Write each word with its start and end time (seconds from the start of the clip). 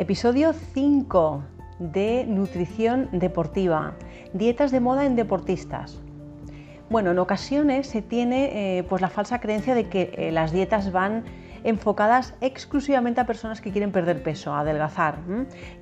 Episodio 0.00 0.54
5 0.54 1.42
de 1.78 2.24
nutrición 2.26 3.10
deportiva, 3.12 3.92
dietas 4.32 4.70
de 4.70 4.80
moda 4.80 5.04
en 5.04 5.14
deportistas. 5.14 6.00
Bueno, 6.88 7.10
en 7.10 7.18
ocasiones 7.18 7.86
se 7.86 8.00
tiene 8.00 8.78
eh, 8.78 8.82
pues 8.84 9.02
la 9.02 9.10
falsa 9.10 9.40
creencia 9.40 9.74
de 9.74 9.90
que 9.90 10.10
eh, 10.16 10.32
las 10.32 10.52
dietas 10.52 10.90
van 10.90 11.24
enfocadas 11.64 12.32
exclusivamente 12.40 13.20
a 13.20 13.26
personas 13.26 13.60
que 13.60 13.72
quieren 13.72 13.92
perder 13.92 14.22
peso, 14.22 14.54
adelgazar, 14.54 15.18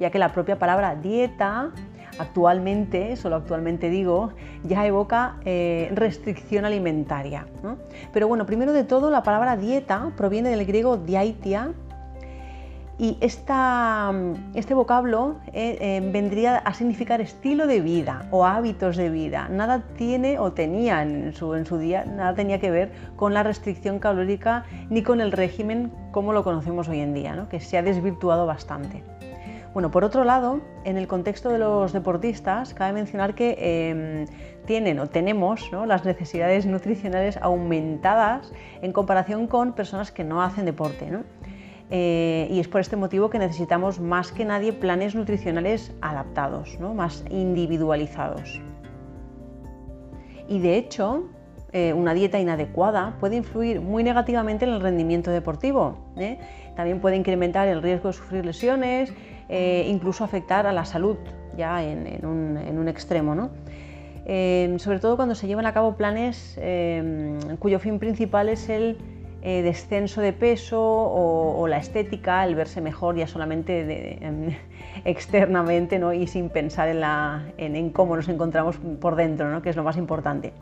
ya 0.01 0.11
que 0.11 0.19
la 0.19 0.33
propia 0.33 0.59
palabra 0.59 0.97
dieta 0.97 1.71
actualmente, 2.19 3.15
solo 3.15 3.37
actualmente 3.37 3.89
digo, 3.89 4.33
ya 4.65 4.85
evoca 4.85 5.37
eh, 5.45 5.93
restricción 5.95 6.65
alimentaria. 6.65 7.47
Pero 8.13 8.27
bueno, 8.27 8.47
primero 8.47 8.73
de 8.73 8.83
todo, 8.83 9.13
la 9.13 9.23
palabra 9.23 9.57
dieta 9.57 10.11
proviene 10.17 10.49
del 10.49 10.67
griego 10.67 10.97
diaitia, 10.97 11.73
y 12.99 13.17
este 13.21 14.75
vocablo 14.75 15.37
eh, 15.53 15.79
eh, 15.81 16.11
vendría 16.13 16.59
a 16.59 16.75
significar 16.75 17.21
estilo 17.21 17.69
de 17.69 17.81
vida 17.81 18.27
o 18.33 18.45
hábitos 18.45 18.97
de 18.97 19.09
vida. 19.09 19.49
Nada 19.49 19.85
tiene 19.97 20.41
o 20.41 20.53
tenía 20.53 21.03
en 21.03 21.33
su, 21.33 21.79
día, 21.79 22.05
nada 22.05 22.35
tenía 22.35 22.59
que 22.59 22.73
ver 22.73 22.91
con 23.15 23.35
la 23.35 23.45
restricción 23.45 24.01
calórica 24.01 24.65
ni 24.91 25.05
con 25.05 25.21
el 25.21 25.31
régimen 25.31 25.93
como 26.11 26.33
lo 26.33 26.43
conocemos 26.43 26.89
hoy 26.89 26.99
en 26.99 27.15
día, 27.15 27.47
que 27.49 27.61
se 27.61 27.79
ha 27.79 27.83
desvirtuado 27.83 28.47
bastante. 28.47 29.05
Bueno, 29.75 29.93
por 29.93 30.03
otro 30.03 30.25
lado, 30.25 30.61
en 30.85 30.97
el 30.97 31.07
contexto 31.07 31.51
de 31.51 31.59
los 31.59 31.93
deportistas, 31.93 32.75
cabe 32.75 32.95
mencionar 32.95 33.37
que 33.37 33.57
em, 33.61 34.27
tienen 34.65 34.99
o 34.99 35.07
tenemos 35.07 35.71
las 35.87 36.05
necesidades 36.05 36.67
nutricionales 36.67 37.39
aumentadas 37.41 38.53
en 38.83 38.93
comparación 38.93 39.47
con 39.47 39.75
personas 39.75 40.11
que 40.11 40.25
no 40.25 40.43
hacen 40.43 40.65
deporte. 40.65 41.11
Eh, 41.91 42.49
y 42.51 42.61
es 42.61 42.69
por 42.69 42.81
este 42.81 42.97
motivo 42.97 43.31
que 43.31 43.39
necesitamos 43.39 43.99
más 43.99 44.31
que 44.33 44.45
nadie 44.45 44.73
planes 44.73 45.15
nutricionales 45.15 45.93
adaptados, 46.03 46.79
más 46.81 47.25
individualizados. 47.31 48.61
Y 50.49 50.59
de 50.61 50.77
hecho, 50.77 51.25
eh, 51.73 51.93
una 51.95 52.13
dieta 52.15 52.39
inadecuada 52.39 53.17
puede 53.21 53.37
influir 53.37 53.81
muy 53.81 54.03
negativamente 54.03 54.67
en 54.67 54.73
el 54.73 54.81
rendimiento 54.81 55.31
deportivo. 55.31 55.97
¿eh? 56.17 56.39
También 56.77 57.01
puede 57.01 57.17
incrementar 57.17 57.69
el 57.69 57.83
riesgo 57.83 58.09
de 58.09 58.15
sufrir 58.15 58.45
lesiones, 58.45 59.13
incluso 59.51 60.25
afectar 60.25 60.67
a 60.67 60.73
la 60.73 60.85
salud 60.85 61.17
ya 61.57 61.83
en, 61.83 62.27
un, 62.27 62.89
extremo. 62.89 63.49
sobre 64.77 64.99
todo 65.01 65.17
cuando 65.17 65.35
se 65.35 65.47
llevan 65.47 65.65
a 65.65 65.73
cabo 65.73 65.97
planes 65.97 66.61
cuyo 67.59 67.79
fin 67.79 67.99
principal 67.99 68.51
es 68.51 68.69
el 68.69 68.99
eh, 69.43 69.63
descenso 69.63 70.21
de 70.21 70.33
peso 70.33 70.81
o, 70.81 71.67
la 71.69 71.79
estética, 71.79 72.45
el 72.45 72.55
verse 72.55 72.81
mejor 72.81 73.17
ya 73.17 73.27
solamente 73.27 74.19
externamente 75.05 75.99
¿no? 75.99 76.13
y 76.13 76.27
sin 76.27 76.51
pensar 76.51 76.89
en, 76.89 77.91
cómo 77.91 78.17
nos 78.17 78.29
encontramos 78.29 78.79
por 79.01 79.17
dentro, 79.17 79.51
¿no? 79.51 79.63
que 79.63 79.71
es 79.71 79.77
lo 79.77 79.85
más 79.85 79.97
importante, 79.97 80.53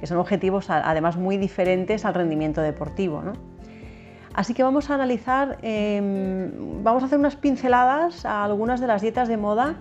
que 0.00 0.06
son 0.06 0.18
objetivos 0.18 0.70
además 0.70 1.16
muy 1.16 1.36
diferentes 1.36 2.04
al 2.04 2.14
rendimiento 2.14 2.60
deportivo. 2.60 3.22
Así 4.34 4.52
que 4.52 4.64
vamos 4.64 4.90
a 4.90 4.94
analizar, 4.94 5.58
em, 5.62 6.50
vamos 6.82 7.04
a 7.04 7.06
hacer 7.06 7.18
unas 7.18 7.36
pinceladas 7.36 8.26
a 8.26 8.44
algunas 8.44 8.80
de 8.80 8.88
las 8.88 9.00
dietas 9.00 9.28
de 9.28 9.36
moda 9.36 9.76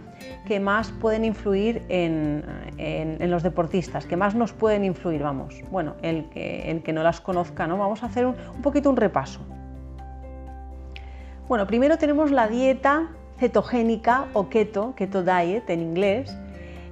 que 0.45 0.59
más 0.59 0.91
pueden 0.91 1.25
influir 1.25 1.81
en, 1.89 2.45
los 3.31 3.41
deportistas, 3.41 4.05
que 4.05 4.15
más 4.15 4.35
nos 4.35 4.53
pueden 4.53 4.85
influir, 4.85 5.23
vamos. 5.23 5.55
Bueno, 5.71 5.95
el 6.03 6.29
que, 6.29 6.93
no 6.93 7.01
las 7.01 7.19
conozca, 7.19 7.65
¿no? 7.65 7.79
Vamos 7.79 8.03
a 8.03 8.05
hacer 8.05 8.27
un, 8.27 8.35
un 8.55 8.61
poquito 8.61 8.91
un 8.91 8.97
repaso. 8.97 9.39
Bueno, 11.47 11.65
primero 11.65 11.97
tenemos 11.97 12.29
la 12.29 12.47
dieta 12.47 13.09
cetogénica 13.39 14.27
o 14.33 14.49
keto, 14.49 14.93
keto 14.95 15.23
diet 15.23 15.67
en 15.69 15.81
inglés, 15.81 16.37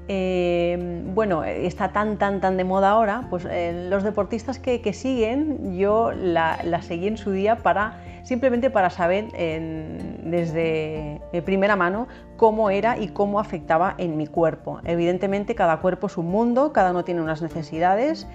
eh, 0.08 1.04
bueno, 1.14 1.44
está 1.44 1.92
tan, 1.92 2.18
tan, 2.18 2.42
tan 2.42 2.58
de 2.58 2.64
moda 2.64 2.92
ahora, 2.92 3.28
pues 3.30 3.46
eh, 3.50 3.88
los 3.90 4.04
deportistas 4.04 4.60
que, 4.60 4.94
siguen, 4.94 5.78
yo 5.78 6.12
la, 6.12 6.82
seguí 6.82 7.08
en 7.08 7.18
su 7.18 7.32
día 7.32 7.58
para 7.58 7.98
simplemente 8.24 8.70
para 8.70 8.90
saber 8.92 9.32
desde 9.32 11.22
primera 11.44 11.76
mano 11.76 12.08
cómo 12.38 12.70
era 12.70 12.98
y 12.98 13.08
cómo 13.10 13.40
afectaba 13.40 13.96
en 13.98 14.18
mi 14.18 14.28
cuerpo. 14.28 14.80
Evidentemente 14.86 15.56
cada 15.56 15.78
cuerpo 15.78 16.08
es 16.08 16.18
un 16.18 16.28
mundo, 16.28 16.72
cada 16.72 16.92
uno 16.92 17.04
tiene 17.04 17.22
unas 17.22 17.42
necesidades 17.42 18.28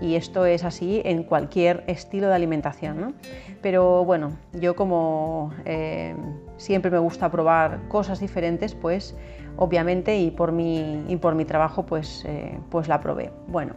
y 0.00 0.16
esto 0.16 0.46
es 0.46 0.64
así 0.64 1.02
en 1.04 1.22
cualquier 1.22 1.84
estilo 1.86 2.28
de 2.28 2.34
alimentación. 2.34 3.14
Pero 3.62 4.04
bueno, 4.04 4.36
yo 4.52 4.76
como 4.76 5.52
eh, 5.64 6.14
siempre 6.56 6.90
me 6.90 6.98
gusta 6.98 7.30
probar 7.30 7.80
cosas 7.88 8.20
diferentes, 8.20 8.74
pues 8.74 9.16
obviamente, 9.56 10.18
y 10.18 10.30
por 10.30 10.52
mi, 10.52 11.04
y 11.08 11.16
por 11.16 11.34
mi 11.34 11.44
trabajo, 11.44 11.84
pues, 11.84 12.24
eh, 12.26 12.58
pues 12.70 12.88
la 12.88 13.00
probé. 13.00 13.30
Bueno, 13.48 13.74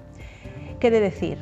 ¿qué 0.79 0.91
de 0.91 0.99
decir? 0.99 1.37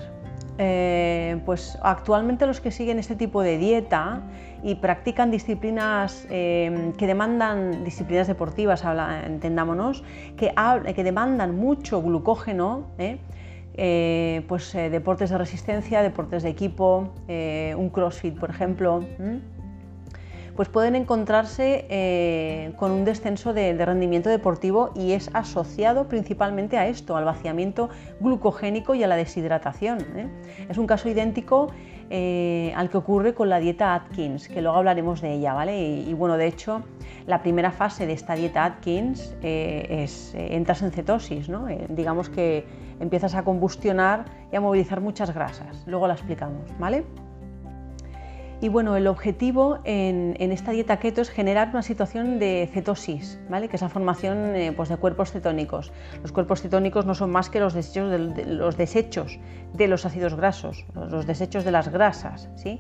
Eh, 0.57 1.41
pues 1.45 1.77
actualmente 1.81 2.47
los 2.47 2.61
que 2.61 2.71
siguen 2.71 2.97
este 2.97 3.15
tipo 3.15 3.41
de 3.41 3.57
dieta 3.57 4.21
y 4.63 4.75
practican 4.75 5.29
disciplinas 5.29 6.25
eh, 6.29 6.93
que 6.97 7.07
demandan, 7.07 7.83
disciplinas 7.83 8.27
deportivas, 8.27 8.83
entendámonos, 9.25 10.03
que, 10.37 10.53
que, 10.95 11.03
demandan 11.03 11.57
mucho 11.57 12.01
glucógeno, 12.01 12.85
pues 14.47 14.71
deportes 14.73 15.29
de 15.29 15.37
resistencia, 15.37 16.01
deportes 16.01 16.43
de 16.43 16.49
equipo, 16.49 17.09
un 17.27 17.89
crossfit, 17.89 18.39
por 18.39 18.49
ejemplo 18.49 19.03
pues 20.55 20.69
pueden 20.69 20.95
encontrarse 20.95 21.85
eh, 21.89 22.71
con 22.77 22.91
un 22.91 23.05
descenso 23.05 23.53
de, 23.53 23.73
rendimiento 23.85 24.29
deportivo 24.29 24.91
y 24.95 25.11
es 25.11 25.29
asociado 25.33 26.07
principalmente 26.07 26.77
a 26.77 26.87
esto, 26.87 27.17
al 27.17 27.25
vaciamiento 27.25 27.89
glucogénico 28.19 28.95
y 28.95 29.03
a 29.03 29.07
la 29.07 29.17
deshidratación. 29.17 29.99
¿eh? 30.15 30.27
Es 30.69 30.77
un 30.77 30.87
caso 30.87 31.09
idéntico 31.09 31.67
eh, 32.09 32.71
al 32.75 32.89
que 32.89 32.97
ocurre 32.97 33.33
con 33.33 33.49
la 33.49 33.59
dieta 33.59 33.93
Atkins, 33.93 34.47
que 34.47 34.61
luego 34.61 34.77
hablaremos 34.77 35.21
de 35.21 35.33
ella, 35.33 35.53
¿vale? 35.53 35.77
Y, 35.77 36.13
bueno, 36.13 36.37
de 36.37 36.47
hecho, 36.47 36.83
la 37.25 37.41
primera 37.41 37.71
fase 37.71 38.05
de 38.05 38.13
esta 38.13 38.35
dieta 38.35 38.63
Atkins 38.63 39.35
es 39.41 40.33
entras 40.35 40.83
en 40.83 40.91
cetosis, 40.91 41.49
¿no? 41.49 41.67
digamos 41.89 42.29
que 42.29 42.65
empiezas 42.99 43.33
a 43.35 43.43
combustionar 43.43 44.25
y 44.51 44.55
a 44.55 44.61
movilizar 44.61 45.01
muchas 45.01 45.33
grasas. 45.33 45.83
Luego 45.87 46.07
la 46.07 46.13
explicamos, 46.13 46.63
¿vale? 46.79 47.03
Y 48.61 48.69
bueno, 48.69 48.95
el 48.95 49.07
objetivo 49.07 49.79
en, 49.83 50.35
esta 50.39 50.71
dieta 50.71 50.97
keto 50.97 51.21
es 51.21 51.29
generar 51.29 51.69
una 51.69 51.81
situación 51.81 52.39
de 52.39 52.69
cetosis, 52.73 53.39
¿vale? 53.49 53.67
que 53.67 53.75
es 53.75 53.81
la 53.81 53.89
formación 53.89 54.55
eh, 54.55 54.71
pues 54.75 54.87
de 54.89 54.97
cuerpos 54.97 55.31
cetónicos. 55.31 55.91
Los 56.21 56.31
cuerpos 56.31 56.61
cetónicos 56.61 57.05
no 57.05 57.15
son 57.15 57.31
más 57.31 57.49
que 57.49 57.59
los 57.59 57.73
desechos 57.73 58.09
de, 58.09 58.45
los, 58.45 58.77
desechos 58.77 59.39
de 59.73 59.87
los 59.87 60.05
ácidos 60.05 60.35
grasos, 60.35 60.85
los 60.93 61.27
desechos 61.27 61.65
de 61.65 61.71
las 61.71 61.89
grasas. 61.89 62.47
¿sí? 62.55 62.79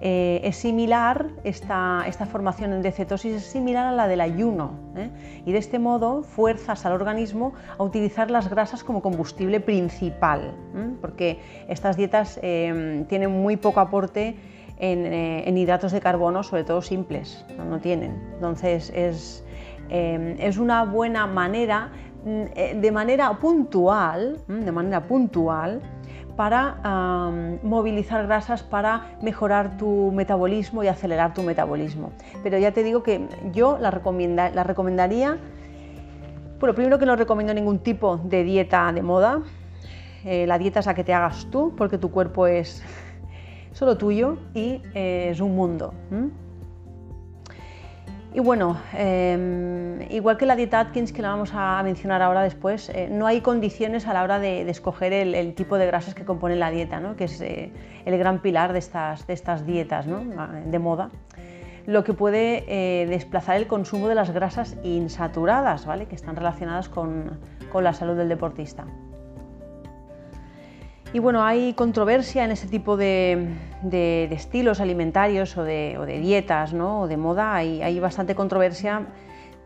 Eh, 0.00 0.40
es 0.44 0.56
similar, 0.56 1.26
esta, 1.42 2.04
esta, 2.06 2.24
formación 2.24 2.80
de 2.80 2.92
cetosis 2.92 3.34
es 3.34 3.44
similar 3.44 3.86
a 3.86 3.92
la 3.92 4.08
del 4.08 4.22
ayuno 4.22 4.78
¿eh? 4.96 5.10
y 5.44 5.52
de 5.52 5.58
este 5.58 5.78
modo 5.78 6.22
fuerzas 6.22 6.86
al 6.86 6.92
organismo 6.92 7.52
a 7.76 7.82
utilizar 7.82 8.30
las 8.30 8.48
grasas 8.48 8.84
como 8.84 9.02
combustible 9.02 9.60
principal, 9.60 10.54
porque 11.02 11.38
estas 11.68 11.98
dietas 11.98 12.40
tienen 12.40 13.30
muy 13.30 13.58
poco 13.58 13.80
aporte 13.80 14.36
eh, 14.82 15.42
en, 15.44 15.58
hidratos 15.58 15.92
de 15.92 16.00
carbono, 16.00 16.42
sobre 16.42 16.64
todo 16.64 16.80
simples, 16.80 17.44
no, 17.68 17.80
tienen. 17.80 18.18
Entonces 18.32 18.90
es, 18.94 19.44
eh, 19.90 20.36
es, 20.38 20.56
una 20.56 20.84
buena 20.84 21.26
manera, 21.26 21.90
mm, 22.24 22.42
eh, 22.54 22.78
de 22.80 22.90
manera 22.90 23.30
puntual, 23.38 24.38
mm, 24.48 24.60
de 24.60 24.72
manera 24.72 25.02
puntual, 25.02 25.82
para 26.34 26.76
movilizar 27.62 28.26
grasas 28.26 28.62
para 28.62 29.18
mejorar 29.20 29.76
tu 29.76 30.10
metabolismo 30.10 30.82
y 30.82 30.88
acelerar 30.88 31.34
tu 31.34 31.42
metabolismo. 31.42 32.12
Pero 32.42 32.56
ya 32.56 32.72
te 32.72 32.82
digo 32.82 33.02
que 33.02 33.28
yo 33.52 33.76
la, 33.78 33.90
la 33.90 34.64
recomendaría, 34.64 35.36
bueno, 36.58 36.74
primero 36.74 36.98
que 36.98 37.04
no 37.04 37.16
recomiendo 37.16 37.52
ningún 37.52 37.80
tipo 37.80 38.16
de 38.16 38.42
dieta 38.44 38.90
de 38.90 39.02
moda, 39.02 39.42
la 40.24 40.56
dieta 40.56 40.80
es 40.80 40.86
la 40.86 40.94
que 40.94 41.04
te 41.04 41.12
hagas 41.12 41.46
tú, 41.50 41.74
porque 41.76 41.98
tu 41.98 42.10
cuerpo 42.10 42.46
es 42.46 42.82
solo 43.72 43.96
tuyo 43.96 44.38
y 44.54 44.82
eh, 44.94 45.28
es 45.30 45.40
un 45.40 45.54
mundo. 45.54 45.94
Y 48.32 48.38
bueno, 48.38 48.76
em, 48.92 50.02
igual 50.10 50.36
que 50.36 50.46
la 50.46 50.54
dieta 50.54 50.78
Atkins 50.78 51.12
que 51.12 51.20
la 51.20 51.30
vamos 51.30 51.50
a 51.52 51.82
mencionar 51.82 52.22
ahora 52.22 52.42
después, 52.42 52.88
eh, 52.90 53.08
no 53.10 53.26
hay 53.26 53.40
condiciones 53.40 54.06
a 54.06 54.14
la 54.14 54.22
hora 54.22 54.38
de, 54.38 54.68
escoger 54.70 55.12
el, 55.12 55.54
tipo 55.54 55.78
de 55.78 55.86
grasas 55.86 56.14
que 56.14 56.24
compone 56.24 56.54
la 56.54 56.70
dieta, 56.70 57.00
¿no? 57.00 57.16
que 57.16 57.24
es 57.24 57.40
eh, 57.40 57.72
el 58.04 58.18
gran 58.18 58.40
pilar 58.40 58.72
de 58.72 58.78
estas, 58.78 59.26
de 59.26 59.32
estas 59.32 59.66
dietas 59.66 60.06
¿no? 60.06 60.22
de 60.64 60.78
moda, 60.78 61.10
lo 61.86 62.04
que 62.04 62.12
puede 62.12 63.06
desplazar 63.08 63.56
el 63.56 63.66
consumo 63.66 64.06
de 64.06 64.14
las 64.14 64.30
grasas 64.30 64.76
insaturadas, 64.84 65.86
¿vale? 65.86 66.06
que 66.06 66.14
están 66.14 66.36
relacionadas 66.36 66.88
con, 66.88 67.40
con 67.72 67.82
la 67.82 67.94
salud 67.94 68.16
del 68.16 68.28
deportista. 68.28 68.86
Y 71.12 71.18
bueno, 71.18 71.42
hay 71.42 71.72
controversia 71.74 72.44
en 72.44 72.52
ese 72.52 72.68
tipo 72.68 72.96
de, 72.96 73.48
estilos 74.30 74.80
alimentarios 74.80 75.56
o 75.56 75.64
de, 75.64 76.20
dietas 76.22 76.72
¿no? 76.72 77.02
o 77.02 77.08
de 77.08 77.16
moda 77.16 77.54
hay, 77.54 77.82
hay, 77.82 77.98
bastante 77.98 78.36
controversia, 78.36 79.06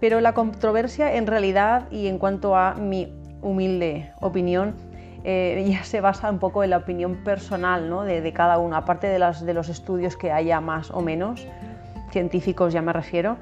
pero 0.01 0.23
la 0.23 0.33
controversia 0.33 1.15
en 1.15 1.27
realidad 1.27 1.91
y 1.91 2.07
en 2.07 2.19
cuanto 2.19 2.57
a 2.57 2.75
mi 2.75 3.13
humilde 3.43 4.11
opinión 4.21 4.75
eh, 5.25 5.67
ya 5.71 5.85
se 5.85 6.01
basa 6.01 6.31
un 6.31 6.39
poco 6.39 6.65
en 6.65 6.71
la 6.71 6.79
opinión 6.79 7.17
personal 7.25 7.91
¿no? 7.91 8.05
de, 8.05 8.33
cada 8.33 8.59
uno, 8.59 8.77
aparte 8.77 9.09
de, 9.09 9.19
las, 9.19 9.45
de 9.45 9.53
los 9.53 9.69
estudios 9.69 10.17
que 10.17 10.33
haya 10.33 10.61
más 10.61 10.91
o 10.91 11.03
menos, 11.03 11.47
científicos 12.11 12.73
ya 12.73 12.81
me 12.81 12.93
refiero. 12.93 13.37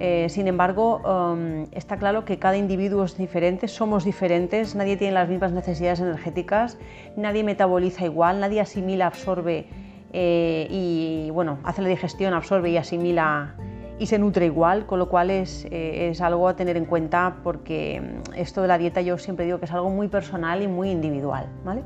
Eh, 0.00 0.28
sin 0.28 0.46
embargo, 0.46 0.98
um, 0.98 1.66
está 1.72 1.96
claro 1.96 2.24
que 2.24 2.38
cada 2.38 2.56
individuo 2.56 3.04
es 3.04 3.16
diferente, 3.16 3.66
somos 3.66 4.04
diferentes, 4.04 4.74
nadie 4.74 4.96
tiene 4.96 5.14
las 5.14 5.28
mismas 5.28 5.52
necesidades 5.52 6.00
energéticas, 6.00 6.78
nadie 7.16 7.42
metaboliza 7.42 8.04
igual, 8.04 8.38
nadie 8.38 8.60
asimila, 8.60 9.06
absorbe 9.06 9.66
eh, 10.12 10.68
y 10.70 11.30
bueno, 11.30 11.58
hace 11.64 11.82
la 11.82 11.88
digestión, 11.88 12.32
absorbe 12.32 12.70
y 12.70 12.76
asimila 12.76 13.54
y 13.98 14.06
se 14.06 14.18
nutre 14.18 14.46
igual, 14.46 14.86
con 14.86 15.00
lo 15.00 15.08
cual 15.08 15.30
es, 15.30 15.66
eh, 15.70 16.10
es, 16.10 16.20
algo 16.20 16.48
a 16.48 16.54
tener 16.54 16.76
en 16.76 16.84
cuenta 16.84 17.36
porque 17.42 18.00
mm, 18.00 18.34
esto 18.34 18.62
de 18.62 18.68
la 18.68 18.78
dieta 18.78 19.00
yo 19.00 19.18
siempre 19.18 19.44
digo 19.44 19.58
que 19.58 19.64
es 19.64 19.72
algo 19.72 19.90
muy 19.90 20.08
personal 20.08 20.62
y 20.62 20.68
muy 20.68 20.90
individual. 20.90 21.48
¿vale? 21.64 21.82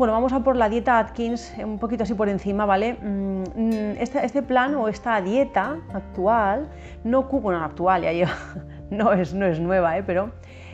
Bueno, 0.00 0.14
vamos 0.14 0.32
a 0.32 0.40
por 0.42 0.56
la 0.56 0.70
dieta 0.70 0.98
Atkins, 0.98 1.52
un 1.62 1.78
poquito 1.78 2.04
así 2.04 2.14
por 2.14 2.30
encima, 2.30 2.64
¿vale? 2.64 2.94
Mm, 2.94 4.00
este, 4.00 4.24
este 4.24 4.40
plan 4.40 4.74
o 4.76 4.88
esta 4.88 5.20
dieta 5.20 5.76
actual 5.92 6.70
no 7.04 7.28
cubre, 7.28 7.42
bueno, 7.42 7.62
actual, 7.62 8.00
ya 8.04 8.12
lleva, 8.14 8.32
no 8.90 9.12
es, 9.12 9.34
no 9.34 9.44
es 9.44 9.60
nueva, 9.60 9.98
¿eh? 9.98 10.02
pero 10.02 10.30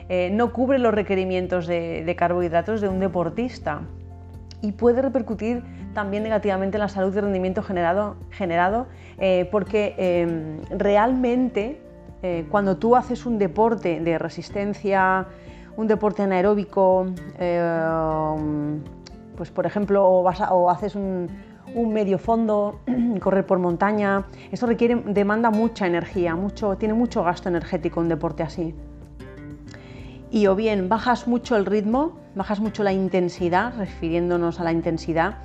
eh, 0.08 0.30
no 0.32 0.52
cubre 0.52 0.78
los 0.78 0.94
requerimientos 0.94 1.66
de, 1.66 2.14
carbohidratos 2.16 2.80
de 2.80 2.88
un 2.88 3.00
deportista 3.00 3.80
y 4.62 4.70
puede 4.70 5.02
repercutir 5.02 5.64
también 5.92 6.22
negativamente 6.22 6.76
en 6.76 6.82
la 6.82 6.88
salud 6.88 7.12
y 7.16 7.18
rendimiento 7.18 7.64
generado, 7.64 8.14
generado 8.30 8.86
eh, 9.18 9.48
porque 9.50 9.96
em, 9.98 10.60
realmente 10.70 11.80
cuando 12.48 12.76
tú 12.76 12.94
haces 12.96 13.26
un 13.26 13.38
deporte 13.38 14.00
de 14.00 14.18
resistencia, 14.18 15.26
un 15.76 15.86
deporte 15.86 16.22
anaeróbico, 16.22 17.06
pues 19.36 19.50
por 19.50 19.66
ejemplo, 19.66 20.04
o, 20.06 20.70
haces 20.70 20.94
un, 20.94 21.28
medio 21.74 22.18
fondo, 22.18 22.80
correr 23.20 23.46
por 23.46 23.58
montaña, 23.58 24.24
eso 24.50 24.66
requiere, 24.66 24.96
demanda 24.96 25.50
mucha 25.50 25.86
energía, 25.86 26.34
mucho, 26.34 26.76
tiene 26.76 26.94
mucho 26.94 27.22
gasto 27.22 27.48
energético 27.48 28.00
un 28.00 28.08
deporte 28.08 28.42
así. 28.42 28.74
Y 30.30 30.48
o 30.48 30.56
bien 30.56 30.88
bajas 30.88 31.28
mucho 31.28 31.56
el 31.56 31.66
ritmo, 31.66 32.18
bajas 32.34 32.60
mucho 32.60 32.82
la 32.82 32.92
intensidad, 32.92 33.74
refiriéndonos 33.76 34.58
a 34.58 34.64
la 34.64 34.72
intensidad, 34.72 35.36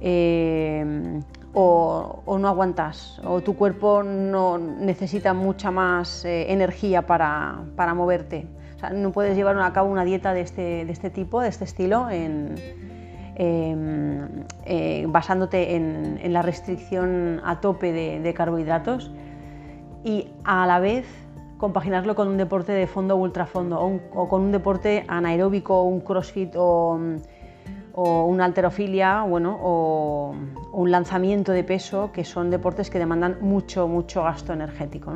eh, 0.00 1.20
o, 1.58 2.38
no 2.38 2.48
aguantas, 2.48 3.18
o 3.24 3.40
tu 3.40 3.56
cuerpo 3.56 4.02
no 4.02 4.58
necesita 4.58 5.32
mucha 5.32 5.70
más 5.70 6.26
eh, 6.26 6.52
energía 6.52 7.06
para, 7.06 7.64
moverte. 7.94 8.46
no 8.92 9.10
puedes 9.10 9.36
llevar 9.36 9.58
a 9.58 9.72
cabo 9.72 9.90
una 9.90 10.04
dieta 10.04 10.34
de 10.34 10.42
este, 10.42 10.84
de 10.84 10.92
este 10.92 11.08
tipo, 11.08 11.40
de 11.40 11.48
este 11.48 11.64
estilo, 11.64 12.10
en, 12.10 12.56
Em, 13.38 14.46
eh, 14.64 15.04
basándote 15.08 15.76
en, 15.76 16.32
la 16.32 16.40
restricción 16.40 17.42
a 17.44 17.60
tope 17.60 17.92
de, 17.92 18.32
carbohidratos 18.32 19.10
y 20.04 20.28
a 20.42 20.66
la 20.66 20.80
vez 20.80 21.04
compaginarlo 21.58 22.14
con 22.14 22.28
un 22.28 22.38
deporte 22.38 22.72
de 22.72 22.86
fondo 22.86 23.14
o 23.14 23.18
ultrafondo 23.18 23.78
o, 24.14 24.28
con 24.28 24.40
un 24.40 24.52
deporte 24.52 25.04
anaeróbico, 25.06 25.82
un 25.82 26.00
crossfit 26.00 26.54
o, 26.56 26.98
una 27.94 28.46
alterofilia 28.46 29.20
bueno, 29.24 29.58
o, 29.60 30.34
un 30.72 30.90
lanzamiento 30.90 31.52
de 31.52 31.62
peso, 31.62 32.12
que 32.12 32.24
son 32.24 32.48
deportes 32.48 32.88
que 32.88 32.98
demandan 32.98 33.36
mucho, 33.42 33.86
mucho 33.86 34.22
gasto 34.22 34.54
energético. 34.54 35.12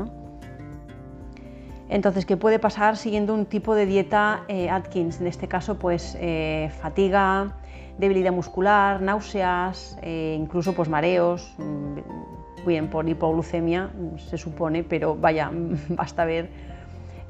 Entonces, 1.89 2.27
¿qué 2.27 2.37
puede 2.37 2.59
pasar 2.59 2.99
siguiendo 2.99 3.33
un 3.33 3.47
tipo 3.47 3.75
de 3.75 3.87
dieta 3.87 4.43
eh, 4.49 4.69
Atkins? 4.69 5.23
En 5.23 5.27
este 5.27 5.49
caso, 5.49 5.79
pues 5.79 6.19
eh, 6.21 6.71
fatiga, 6.81 7.57
debilidad 7.99 8.33
muscular, 8.33 9.01
náuseas, 9.01 9.99
eh, 10.03 10.37
incluso 10.39 10.73
pues 10.75 10.89
mareos, 10.89 11.55
mm, 11.59 12.67
bien 12.67 12.89
por 12.89 13.09
hipoglucemia 13.09 13.91
se 14.17 14.37
supone, 14.37 14.85
pero 14.85 15.17
vaya, 15.17 15.51
basta 15.91 16.25
ver, 16.25 16.51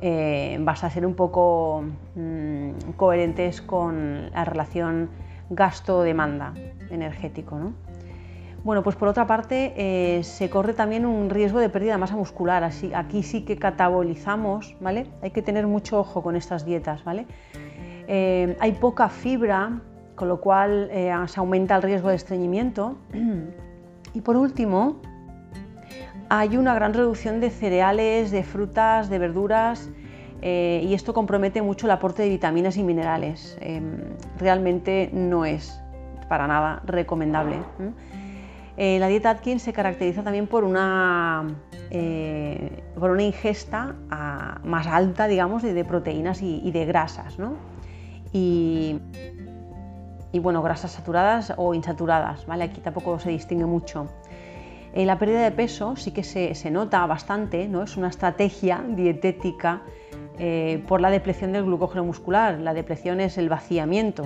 eh, 0.01 0.59
vas 0.61 0.85
a 0.85 0.91
ser 0.91 1.05
un 1.07 1.15
poco 1.15 1.85
mm, 2.15 2.93
coherentes 2.97 3.61
con 3.61 4.31
la 4.31 4.45
relación 4.45 5.11
gasto-demanda 5.51 6.55
energético. 6.91 7.59
¿no? 7.59 7.73
Bueno, 8.62 8.83
pues 8.83 8.95
por 8.95 9.09
otra 9.09 9.27
parte 9.27 9.73
eh, 9.77 10.23
se 10.23 10.51
corre 10.51 10.75
también 10.75 11.07
un 11.07 11.31
riesgo 11.31 11.59
de 11.59 11.69
pérdida 11.69 11.93
de 11.93 11.99
masa 11.99 12.15
muscular, 12.17 12.62
así 12.62 12.93
aquí 12.95 13.23
sí 13.23 13.45
que 13.45 13.57
catabolizamos, 13.57 14.77
¿vale? 14.81 15.07
Hay 15.23 15.31
que 15.31 15.43
tener 15.43 15.67
mucho 15.67 15.99
ojo 15.99 16.23
con 16.23 16.37
estas 16.37 16.65
dietas, 16.65 17.05
¿vale? 17.05 17.27
hay 18.12 18.73
poca 18.73 19.09
fibra 19.09 19.81
con 20.21 20.29
lo 20.29 20.39
cual 20.39 20.91
eh, 20.93 21.11
se 21.29 21.41
aumenta 21.41 21.77
el 21.77 21.81
riesgo 21.81 22.11
de 22.11 22.17
estreñimiento. 22.17 22.99
y 24.13 24.21
por 24.21 24.37
último, 24.37 25.01
hay 26.29 26.59
una 26.59 26.75
gran 26.75 26.93
reducción 26.93 27.41
de 27.41 27.49
cereales, 27.49 28.31
de 28.31 28.43
frutas, 28.43 29.09
de 29.09 29.19
verduras 29.19 29.89
eh, 30.43 30.85
y 30.85 30.93
esto 30.93 31.15
compromete 31.15 31.63
mucho 31.63 31.87
el 31.87 31.93
aporte 31.93 32.23
de 32.23 32.29
vitaminas 32.29 32.77
y 32.77 32.83
minerales. 32.83 33.57
Em, 33.63 33.97
realmente 34.39 35.09
no 35.15 35.47
es 35.47 35.81
para 36.29 36.47
nada 36.47 36.83
recomendable. 36.85 37.57
Eh, 38.77 38.99
la 38.99 39.09
dieta 39.09 39.31
Atkins 39.31 39.63
se 39.63 39.73
caracteriza 39.73 40.23
también 40.23 40.47
por 40.47 40.65
una, 40.65 41.47
por 42.99 43.11
una 43.11 43.23
ingesta 43.23 43.97
ah, 44.11 44.61
más 44.65 44.87
alta, 44.87 45.29
digamos, 45.29 45.63
de, 45.63 45.83
proteínas 45.87 46.43
y, 46.43 46.71
de 46.71 46.85
grasas. 46.85 47.39
¿no? 47.39 47.55
Y 50.32 50.38
bueno, 50.38 50.62
grasas 50.62 50.93
saturadas 50.93 51.53
o 51.56 51.75
insaturadas, 51.75 52.47
¿vale? 52.47 52.65
Aquí 52.65 52.81
tampoco 52.81 53.19
se 53.19 53.31
distingue 53.31 53.67
mucho. 53.67 54.09
Eh, 54.93 55.06
la 55.06 55.19
pérdida 55.19 55.43
de 55.43 55.53
peso 55.53 55.94
sí 55.97 56.11
que 56.11 56.25
se, 56.25 56.71
nota 56.71 57.05
bastante, 57.06 57.69
¿no? 57.69 57.82
Es 57.82 57.97
una 57.97 58.09
estrategia 58.09 58.85
dietética 58.88 59.82
eh, 60.38 60.82
por 60.88 61.00
la 61.00 61.11
depleción 61.11 61.53
del 61.53 61.65
glucógeno 61.65 62.05
muscular. 62.05 62.59
La 62.59 62.75
depleción 62.75 63.21
es 63.21 63.38
el 63.38 63.49
vaciamiento, 63.49 64.25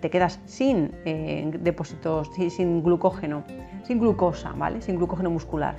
te 0.00 0.10
quedas 0.10 0.40
sin 0.46 0.92
eh, 1.04 1.50
depósitos, 1.60 2.30
sin 2.50 2.82
glucógeno, 2.82 3.42
sin 3.84 3.98
glucosa, 3.98 4.52
¿vale? 4.52 4.80
Sin 4.80 4.96
glucógeno 4.96 5.30
muscular, 5.30 5.76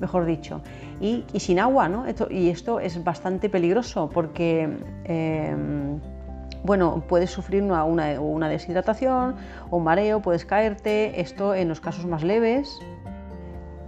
mejor 0.00 0.26
dicho. 0.26 0.60
Y, 1.00 1.24
sin 1.38 1.60
agua, 1.60 1.88
¿no? 1.88 2.04
y 2.28 2.50
esto 2.50 2.78
es 2.78 3.02
bastante 3.02 3.48
peligroso 3.48 4.10
porque 4.12 4.68
bueno, 6.62 7.02
puedes 7.08 7.30
sufrir 7.30 7.62
una, 7.62 8.48
deshidratación 8.48 9.36
o 9.70 9.78
un 9.78 9.84
mareo, 9.84 10.20
puedes 10.20 10.44
caerte, 10.44 11.20
esto 11.20 11.54
en 11.54 11.68
los 11.68 11.80
casos 11.80 12.06
más 12.06 12.22
leves. 12.22 12.78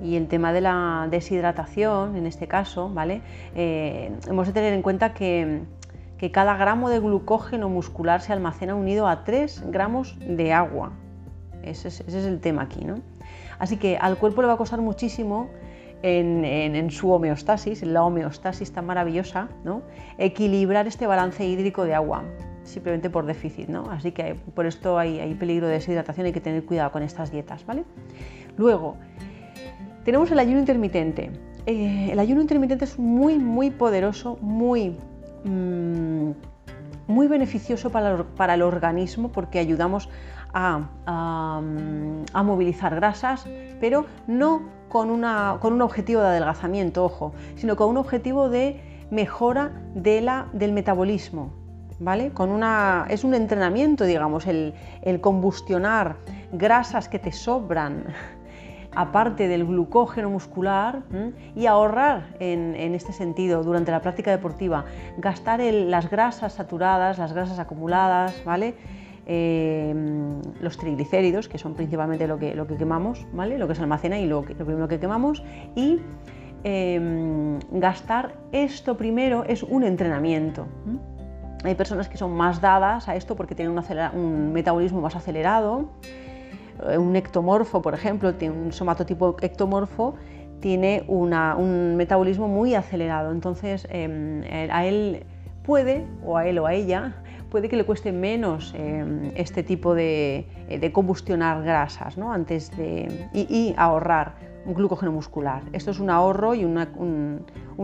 Y 0.03 0.17
el 0.17 0.27
tema 0.27 0.53
de 0.53 0.63
la 0.63 1.07
deshidratación, 1.11 2.17
en 2.17 2.27
este 2.27 2.49
caso, 2.49 2.89
¿vale? 2.89 3.23
Eh, 3.55 4.13
hemos 4.29 4.49
de 4.49 4.53
tener 4.53 4.73
en 4.73 4.83
cuenta 4.83 5.15
que, 5.15 5.63
cada 6.33 6.57
gramo 6.57 6.89
de 6.89 7.01
glucógeno 7.01 7.69
muscular 7.69 8.21
se 8.21 8.33
almacena 8.33 8.77
unido 8.77 9.09
a 9.09 9.25
3 9.25 9.65
gramos 9.73 10.17
de 10.21 10.53
agua. 10.53 10.93
Ese 11.65 11.89
es, 11.89 12.01
el 12.01 12.41
tema 12.41 12.63
aquí, 12.63 12.85
¿no? 12.85 13.01
Así 13.59 13.77
que 13.77 13.97
al 13.97 14.17
cuerpo 14.17 14.41
le 14.41 14.47
va 14.47 14.55
a 14.55 14.57
costar 14.57 14.81
muchísimo 14.81 15.51
en, 16.03 16.45
en, 16.45 16.91
su 16.93 17.11
homeostasis, 17.11 17.83
la 17.83 18.05
homeostasis 18.05 18.73
tan 18.73 18.87
maravillosa, 18.87 19.49
¿no? 19.65 19.83
equilibrar 20.17 20.87
este 20.87 21.09
balance 21.09 21.45
hídrico 21.45 21.85
de 21.85 21.95
agua 21.95 22.23
simplemente 22.73 23.11
por 23.11 23.27
déficit, 23.27 23.69
¿no? 23.69 23.91
Así 23.91 24.13
que 24.13 24.35
por 24.55 24.67
esto 24.67 24.99
hay, 24.99 25.35
peligro 25.35 25.67
de 25.67 25.75
deshidratación, 25.75 26.27
hay 26.27 26.33
que 26.33 26.41
tener 26.41 26.65
cuidado 26.65 26.91
con 26.91 27.03
estas 27.03 27.31
dietas, 27.31 27.65
¿vale? 27.67 27.85
Luego, 28.57 28.97
tenemos 30.05 30.31
el 30.31 30.39
ayuno 30.39 30.59
intermitente. 30.59 31.31
Eh, 31.67 32.09
el 32.11 32.19
ayuno 32.19 32.41
intermitente 32.41 32.85
es 32.85 32.99
muy, 32.99 33.39
muy 33.39 33.71
poderoso, 33.71 34.39
muy, 34.41 34.97
mm, 35.45 36.31
muy 37.07 37.29
beneficioso 37.29 37.91
para, 37.91 38.55
el 38.55 38.63
organismo 38.63 39.31
porque 39.31 39.59
ayudamos 39.59 40.09
a, 40.53 40.89
a, 41.07 42.43
movilizar 42.43 42.95
grasas, 42.95 43.47
pero 43.81 44.07
no 44.27 44.63
con, 44.89 45.11
un 45.11 45.83
objetivo 45.83 46.21
de 46.21 46.29
adelgazamiento, 46.29 47.05
ojo, 47.05 47.33
sino 47.57 47.77
con 47.77 47.89
un 47.89 47.97
objetivo 47.97 48.51
de 48.51 48.81
mejora 49.11 49.73
del 49.95 50.73
metabolismo, 50.73 51.53
con 52.35 52.51
una, 52.51 53.07
es 53.11 53.23
un 53.23 53.35
entrenamiento, 53.35 54.05
digamos, 54.05 54.47
el, 54.47 54.75
combustionar 55.21 56.17
grasas 56.53 57.09
que 57.09 57.19
te 57.19 57.33
sobran 57.33 58.05
aparte 58.95 59.47
del 59.49 59.65
glucógeno 59.65 60.29
muscular 60.29 61.03
y 61.55 61.67
ahorrar 61.67 62.35
en, 62.41 62.95
este 62.95 63.13
sentido 63.13 63.63
durante 63.63 63.91
la 63.91 64.01
práctica 64.01 64.31
deportiva, 64.31 64.85
gastar 65.17 65.61
las 65.61 66.11
grasas 66.11 66.55
saturadas, 66.55 67.19
las 67.19 67.33
grasas 67.33 67.59
acumuladas, 67.59 68.43
¿vale? 68.45 68.75
los 70.61 70.77
triglicéridos, 70.77 71.49
que 71.49 71.57
son 71.57 71.75
principalmente 71.75 72.27
lo 72.27 72.39
que, 72.39 72.55
lo 72.55 72.67
que 72.67 72.77
quemamos, 72.77 73.27
¿vale? 73.33 73.59
lo 73.59 73.69
que 73.69 73.77
se 73.77 73.83
almacena 73.83 74.19
y 74.19 74.27
lo, 74.27 74.43
lo 74.43 74.65
primero 74.67 74.89
que 74.89 74.99
quemamos, 74.99 75.43
y 75.77 76.01
Em, 76.65 77.59
gastar 77.73 78.35
esto 78.53 78.97
primero 78.97 79.45
es 79.45 79.65
un 79.65 79.83
entrenamiento. 79.83 80.69
Hay 81.65 81.75
personas 81.75 82.09
que 82.09 82.17
son 82.17 82.33
más 82.33 82.61
dadas 82.61 83.09
a 83.09 83.15
esto 83.15 83.37
porque 83.37 83.55
tienen 83.55 83.79
un, 84.15 84.53
metabolismo 84.53 85.01
más 85.01 85.15
acelerado. 85.15 85.91
Eh, 86.89 86.99
un 86.99 87.15
ectomorfo, 87.15 87.83
por 87.83 87.95
ejemplo, 87.95 88.35
tiene 88.35 88.55
un 88.55 88.73
somatotipo 88.73 89.37
ectomorfo, 89.41 90.15
tiene 90.61 91.05
un 91.07 91.97
metabolismo 91.97 92.49
muy 92.49 92.75
acelerado. 92.75 93.33
Entonces, 93.33 93.87
em, 93.91 94.43
a 94.71 94.85
él 94.87 95.25
puede, 95.63 96.05
o 96.25 96.37
a 96.37 96.47
él 96.47 96.59
o 96.59 96.67
a 96.67 96.75
ella, 96.75 97.15
puede 97.51 97.69
que 97.69 97.77
le 97.77 97.85
cueste 97.85 98.13
menos 98.13 98.75
em, 98.77 99.31
este 99.37 99.63
tipo 99.63 99.95
de, 99.95 100.47
combustionar 100.93 101.63
grasas 101.63 102.17
¿no? 102.17 102.33
antes 102.33 102.77
de, 102.77 103.29
y 103.35 103.75
ahorrar 103.77 104.52
glucógeno 104.67 105.13
muscular. 105.13 105.63
Esto 105.73 105.91
es 105.91 106.01
un 106.01 106.11
ahorro 106.11 106.55
y 106.55 106.65
una, 106.65 106.89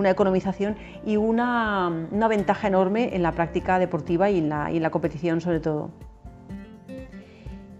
economización 0.04 0.76
y 1.04 1.16
una, 1.16 1.90
ventaja 2.28 2.68
enorme 2.68 3.14
en 3.14 3.23
la 3.23 3.32
práctica 3.32 3.78
deportiva 3.78 4.30
y 4.30 4.38
en 4.38 4.49
la, 4.49 4.90
competición 4.90 5.40
sobre 5.40 5.61
todo. 5.61 5.90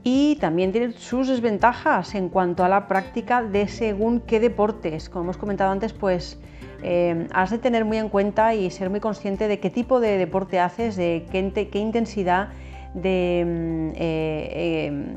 Y 0.05 0.37
también 0.37 0.73
tiene 0.73 0.93
sus 0.93 1.29
desventajas 1.29 2.15
en 2.15 2.29
cuanto 2.29 2.65
a 2.65 2.69
la 2.69 2.89
práctica 2.89 3.43
de 3.43 3.69
según 3.69 4.21
qué 4.21 4.41
deportes. 4.41 5.09
Como 5.09 5.25
hemos 5.25 5.37
comentado 5.37 5.71
antes, 5.71 5.93
pues 5.93 6.41
eh, 6.83 7.27
has 7.33 7.51
de 7.51 7.59
tener 7.59 7.85
muy 7.85 7.99
en 7.99 8.09
cuenta 8.09 8.55
y 8.55 8.71
ser 8.71 8.89
muy 8.89 9.01
consciente 9.01 9.49
de 9.49 9.61
qué 9.61 9.71
tipo 9.71 10.01
de 10.01 10.17
deporte 10.17 10.61
haces, 10.61 10.97
de 10.97 11.27
qué, 11.31 11.69
qué 11.71 11.79
intensidad, 11.79 12.49
de 12.95 13.45
mm, 13.45 13.89
eh, 13.97 13.97
eh, 13.99 15.15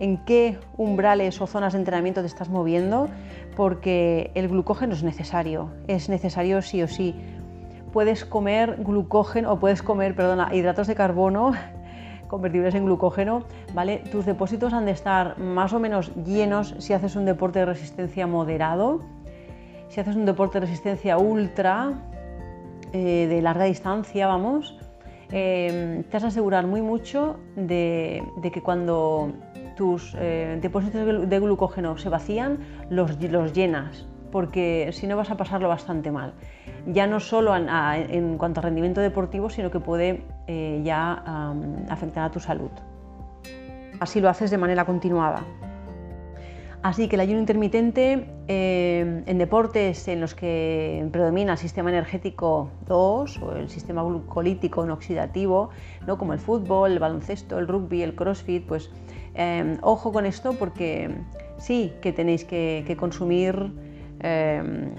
en 0.00 0.16
qué 0.24 0.58
umbrales 0.76 1.40
o 1.40 1.46
zonas 1.46 1.74
de 1.74 1.78
entrenamiento 1.78 2.22
te 2.22 2.26
estás 2.26 2.48
moviendo, 2.48 3.08
porque 3.54 4.32
el 4.34 4.48
glucógeno 4.48 4.94
es 4.94 5.04
necesario, 5.04 5.70
es 5.86 6.08
necesario 6.08 6.62
sí 6.62 6.82
o 6.82 6.88
sí. 6.88 7.14
Puedes 7.92 8.24
comer 8.24 8.76
glucógeno 8.78 9.52
o 9.52 9.60
puedes 9.60 9.82
comer, 9.82 10.16
perdona, 10.16 10.54
hidratos 10.54 10.86
de 10.86 10.94
carbono 10.94 11.52
convertibles 12.28 12.74
en 12.74 12.86
glucógeno, 12.86 13.44
¿vale? 13.74 13.98
Tus 14.10 14.24
depósitos 14.24 14.72
han 14.72 14.86
de 14.86 14.92
estar 14.92 15.38
más 15.38 15.72
o 15.74 15.80
menos 15.80 16.12
llenos 16.24 16.74
si 16.78 16.94
haces 16.94 17.14
un 17.14 17.26
deporte 17.26 17.58
de 17.58 17.66
resistencia 17.66 18.26
moderado. 18.26 19.02
Si 19.88 20.00
haces 20.00 20.16
un 20.16 20.24
deporte 20.24 20.60
de 20.60 20.66
resistencia 20.66 21.18
ultra, 21.18 21.92
eh, 22.92 23.26
de 23.28 23.42
larga 23.42 23.64
distancia, 23.64 24.28
vamos, 24.28 24.78
eh, 25.32 26.04
te 26.08 26.16
has 26.16 26.22
de 26.22 26.28
asegurar 26.28 26.66
muy 26.66 26.80
mucho 26.80 27.36
de 27.56 28.22
que 28.52 28.62
cuando 28.62 29.32
tus 29.80 30.14
eh, 30.18 30.58
depósitos 30.60 31.26
de 31.26 31.40
glucógeno 31.40 31.96
se 31.96 32.10
vacían, 32.10 32.58
los, 32.90 33.18
los 33.18 33.54
llenas, 33.54 34.06
porque 34.30 34.90
si 34.92 35.06
no 35.06 35.16
vas 35.16 35.30
a 35.30 35.38
pasarlo 35.38 35.70
bastante 35.70 36.10
mal. 36.10 36.34
Ya 36.86 37.06
no 37.06 37.18
solo 37.18 37.56
en 37.56 38.36
cuanto 38.36 38.60
a 38.60 38.64
rendimiento 38.64 39.00
deportivo, 39.00 39.48
sino 39.48 39.70
que 39.70 39.80
puede 39.80 40.22
eh, 40.48 40.82
ya 40.84 41.54
afectar 41.88 42.24
a 42.24 42.30
tu 42.30 42.40
salud. 42.40 42.70
Así 44.00 44.20
lo 44.20 44.28
haces 44.28 44.50
de 44.50 44.58
manera 44.58 44.84
continuada. 44.84 45.44
Así 46.82 47.08
que 47.08 47.16
el 47.16 47.20
ayuno 47.20 47.40
intermitente 47.40 48.26
eh, 48.48 49.22
en 49.26 49.38
deportes 49.38 50.08
en 50.08 50.20
los 50.20 50.34
que 50.34 51.06
predomina 51.12 51.52
el 51.52 51.58
sistema 51.58 51.90
energético 51.90 52.70
2 52.86 53.42
o 53.42 53.56
el 53.56 53.68
sistema 53.68 54.02
glucolítico 54.02 54.86
no 54.86 54.94
oxidativo, 54.94 55.70
¿no? 56.06 56.16
como 56.16 56.32
el 56.32 56.38
fútbol, 56.38 56.92
el 56.92 56.98
baloncesto, 56.98 57.58
el 57.58 57.68
rugby, 57.68 58.02
el 58.02 58.14
crossfit, 58.14 58.66
pues 58.66 58.90
Em, 59.34 59.78
ojo 59.82 60.12
con 60.12 60.26
esto 60.26 60.54
porque 60.54 61.10
sí 61.58 61.92
que 62.00 62.12
tenéis 62.12 62.44
que, 62.44 62.96
consumir 62.98 63.72
em, 64.20 64.90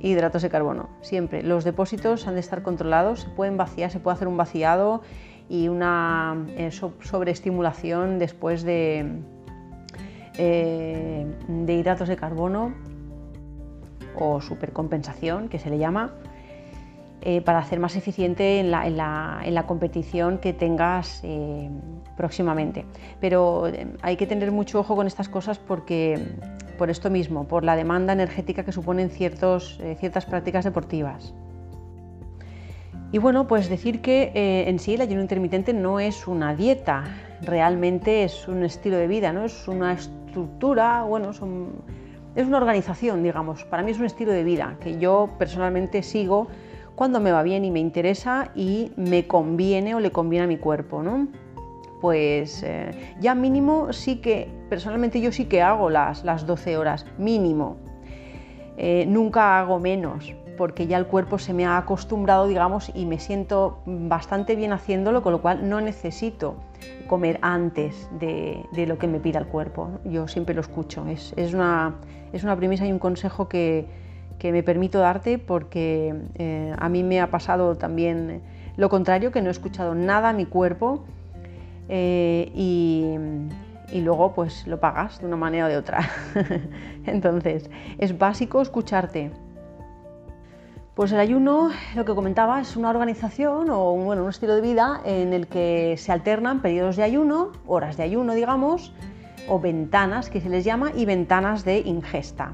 hidratos 0.00 0.42
de 0.42 0.50
carbono, 0.50 0.90
siempre. 1.00 1.42
Los 1.42 1.64
depósitos 1.64 2.26
han 2.26 2.34
de 2.34 2.40
estar 2.40 2.62
controlados, 2.62 3.20
se 3.20 3.28
pueden 3.30 3.56
vaciar, 3.56 3.90
se 3.90 4.00
puede 4.00 4.16
hacer 4.16 4.28
un 4.28 4.36
vaciado 4.36 5.02
y 5.48 5.68
una 5.68 6.44
eh, 6.56 6.70
sobreestimulación 6.70 8.18
después 8.18 8.64
de, 8.64 9.20
eh, 10.36 11.26
de 11.48 11.74
hidratos 11.74 12.08
de 12.08 12.16
carbono 12.16 12.74
o 14.16 14.40
supercompensación, 14.40 15.48
que 15.48 15.58
se 15.58 15.70
le 15.70 15.78
llama, 15.78 16.12
eh, 17.26 17.40
para 17.40 17.58
hacer 17.60 17.80
más 17.80 17.96
eficiente 17.96 18.60
en 18.60 18.70
la, 18.70 19.64
competición 19.66 20.36
que 20.36 20.52
tengas 20.52 21.22
eh, 21.24 21.70
próximamente. 22.18 22.84
Pero 23.18 23.66
eh, 23.66 23.86
hay 24.02 24.16
que 24.16 24.26
tener 24.26 24.52
mucho 24.52 24.80
ojo 24.80 24.94
con 24.94 25.06
estas 25.06 25.30
cosas 25.30 25.58
porque, 25.58 26.20
por 26.76 26.90
esto 26.90 27.08
mismo, 27.08 27.48
por 27.48 27.64
la 27.64 27.76
demanda 27.76 28.12
energética 28.12 28.62
que 28.62 28.72
suponen 28.72 29.08
ciertas 29.08 29.78
prácticas 30.28 30.66
deportivas. 30.66 31.32
Y 33.10 33.16
bueno, 33.16 33.46
pues 33.46 33.70
decir 33.70 34.02
que 34.02 34.64
en 34.66 34.78
sí 34.78 34.92
el 34.92 35.00
ayuno 35.00 35.22
intermitente 35.22 35.72
no 35.72 36.00
es 36.00 36.26
una 36.26 36.54
dieta, 36.54 37.04
realmente 37.40 38.24
es 38.24 38.48
un 38.48 38.64
estilo 38.64 38.98
de 38.98 39.06
vida, 39.06 39.32
¿no? 39.32 39.46
es 39.46 39.66
una 39.66 39.94
estructura, 39.94 41.04
bueno, 41.04 41.30
es 41.30 42.46
una 42.46 42.58
organización, 42.58 43.22
digamos. 43.22 43.64
Para 43.64 43.82
mí 43.82 43.92
es 43.92 43.98
un 43.98 44.04
estilo 44.04 44.32
de 44.32 44.44
vida 44.44 44.76
que 44.82 44.98
yo 44.98 45.30
personalmente 45.38 46.02
sigo 46.02 46.48
cuando 46.94 47.20
me 47.20 47.32
va 47.32 47.42
bien 47.42 47.64
y 47.64 47.70
me 47.70 47.80
interesa 47.80 48.50
y 48.54 48.92
me 48.96 49.26
conviene 49.26 49.94
o 49.94 50.00
le 50.00 50.12
conviene 50.12 50.44
a 50.44 50.48
mi 50.48 50.58
cuerpo, 50.58 51.02
¿no? 51.02 51.28
Pues 52.00 52.62
eh, 52.62 53.14
ya 53.20 53.34
mínimo 53.34 53.92
sí 53.92 54.16
que, 54.16 54.48
personalmente 54.68 55.20
yo 55.20 55.32
sí 55.32 55.46
que 55.46 55.62
hago 55.62 55.90
las, 55.90 56.24
las 56.24 56.46
12 56.46 56.76
horas, 56.76 57.06
mínimo. 57.18 57.76
Eh, 58.76 59.06
nunca 59.08 59.58
hago 59.58 59.78
menos, 59.78 60.34
porque 60.56 60.86
ya 60.86 60.98
el 60.98 61.06
cuerpo 61.06 61.38
se 61.38 61.54
me 61.54 61.64
ha 61.64 61.78
acostumbrado, 61.78 62.46
digamos, 62.46 62.90
y 62.94 63.06
me 63.06 63.18
siento 63.18 63.78
bastante 63.86 64.54
bien 64.54 64.72
haciéndolo, 64.72 65.22
con 65.22 65.32
lo 65.32 65.40
cual 65.40 65.68
no 65.68 65.80
necesito 65.80 66.56
comer 67.08 67.38
antes 67.42 68.08
de, 68.18 68.66
lo 68.86 68.98
que 68.98 69.06
me 69.06 69.18
pida 69.20 69.38
el 69.38 69.46
cuerpo. 69.46 69.90
Yo 70.04 70.28
siempre 70.28 70.54
lo 70.54 70.60
escucho. 70.60 71.06
Es, 71.06 71.32
es, 71.36 71.54
una, 71.54 71.94
es 72.32 72.44
una 72.44 72.56
premisa 72.56 72.86
y 72.86 72.92
un 72.92 72.98
consejo 72.98 73.48
que, 73.48 73.86
que 74.38 74.52
me 74.52 74.62
permito 74.62 74.98
darte 74.98 75.38
porque 75.38 76.14
eh, 76.36 76.74
a 76.78 76.88
mí 76.88 77.02
me 77.02 77.20
ha 77.20 77.30
pasado 77.30 77.76
también 77.76 78.42
lo 78.76 78.88
contrario, 78.88 79.30
que 79.30 79.40
no 79.40 79.48
he 79.48 79.52
escuchado 79.52 79.94
nada 79.94 80.30
a 80.30 80.32
mi 80.32 80.46
cuerpo 80.46 81.04
eh, 81.88 82.50
y, 82.54 83.16
luego 84.00 84.34
pues 84.34 84.66
lo 84.66 84.80
pagas 84.80 85.20
de 85.20 85.26
una 85.26 85.36
manera 85.36 85.66
o 85.66 85.68
de 85.68 85.76
otra. 85.76 86.00
Entonces, 87.06 87.70
es 87.98 88.18
básico 88.18 88.60
escucharte. 88.60 89.30
Pues 90.94 91.10
el 91.12 91.18
ayuno, 91.18 91.70
lo 91.94 92.04
que 92.04 92.14
comentaba, 92.14 92.60
es 92.60 92.76
una 92.76 92.90
organización 92.90 93.70
o 93.70 93.90
un, 93.92 94.04
bueno, 94.04 94.22
un 94.24 94.30
estilo 94.30 94.54
de 94.54 94.60
vida 94.60 95.00
en 95.04 95.32
el 95.32 95.48
que 95.48 95.96
se 95.98 96.12
alternan 96.12 96.60
periodos 96.60 96.96
de 96.96 97.02
ayuno, 97.02 97.50
horas 97.66 97.96
de 97.96 98.04
ayuno, 98.04 98.34
digamos, 98.34 98.92
o 99.48 99.58
ventanas 99.58 100.30
que 100.30 100.40
se 100.40 100.48
les 100.48 100.64
llama, 100.64 100.92
y 100.94 101.04
ventanas 101.04 101.64
de 101.64 101.80
ingesta 101.80 102.52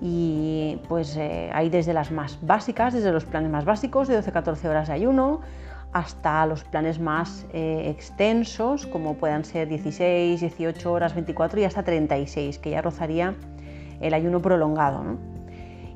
y 0.00 0.78
pues 0.88 1.16
eh, 1.16 1.50
hay 1.52 1.68
desde 1.68 1.92
las 1.92 2.10
más 2.10 2.38
básicas, 2.40 2.94
desde 2.94 3.12
los 3.12 3.24
planes 3.24 3.50
más 3.50 3.64
básicos 3.64 4.08
de 4.08 4.18
12-14 4.22 4.64
horas 4.66 4.88
de 4.88 4.94
ayuno, 4.94 5.40
hasta 5.92 6.46
los 6.46 6.64
planes 6.64 6.98
más 7.00 7.46
eh, 7.52 7.90
extensos, 7.90 8.86
como 8.86 9.14
puedan 9.14 9.44
ser 9.44 9.68
16, 9.68 10.40
18 10.40 10.92
horas, 10.92 11.14
24 11.14 11.60
y 11.60 11.64
hasta 11.64 11.82
36, 11.82 12.58
que 12.58 12.70
ya 12.70 12.80
rozaría 12.80 13.34
el 14.00 14.14
ayuno 14.14 14.40
prolongado. 14.40 15.18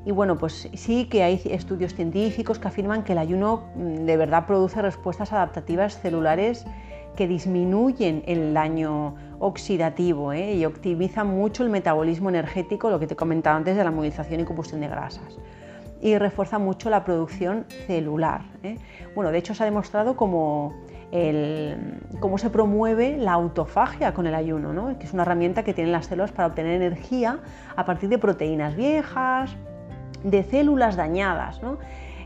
Y 0.05 0.11
bueno, 0.11 0.37
pues 0.37 0.69
sí 0.75 1.05
que 1.05 1.23
hay 1.23 1.41
estudios 1.45 1.95
científicos 1.95 2.59
que 2.59 2.67
afirman 2.67 3.03
que 3.03 3.13
el 3.13 3.17
ayuno 3.17 3.63
mm, 3.75 4.05
de 4.05 4.17
verdad 4.17 4.45
produce 4.45 4.81
respuestas 4.81 5.33
adaptativas 5.33 5.99
celulares 5.99 6.65
que 7.15 7.27
disminuyen 7.27 8.23
el 8.27 8.53
daño 8.53 9.15
oxidativo 9.39 10.33
¿eh? 10.33 10.55
y 10.55 10.65
optimiza 10.65 11.23
mucho 11.23 11.63
el 11.63 11.69
metabolismo 11.69 12.29
energético, 12.29 12.89
lo 12.89 12.99
que 12.99 13.07
te 13.07 13.15
comentaba 13.15 13.57
antes 13.57 13.75
de 13.75 13.83
la 13.83 13.91
movilización 13.91 14.41
y 14.41 14.45
combustión 14.45 14.81
de 14.81 14.87
grasas. 14.87 15.39
Y 16.01 16.17
refuerza 16.17 16.59
mucho 16.59 16.89
la 16.89 17.03
producción 17.03 17.65
celular. 17.87 18.41
¿eh? 18.63 18.77
Bueno, 19.15 19.31
de 19.31 19.37
hecho 19.37 19.55
se 19.55 19.63
ha 19.63 19.65
demostrado 19.65 20.15
cómo 20.15 20.73
se 21.11 22.49
promueve 22.51 23.17
la 23.17 23.33
autofagia 23.33 24.13
con 24.13 24.27
el 24.27 24.35
ayuno, 24.35 24.97
que 24.99 25.05
es 25.05 25.13
una 25.13 25.23
herramienta 25.23 25.63
que 25.63 25.73
tienen 25.73 25.93
las 25.93 26.07
células 26.07 26.31
para 26.31 26.49
obtener 26.49 26.81
energía 26.81 27.39
a 27.75 27.85
partir 27.85 28.09
de 28.09 28.17
proteínas 28.17 28.75
viejas, 28.75 29.55
de 30.23 30.43
células 30.43 30.95
dañadas. 30.95 31.61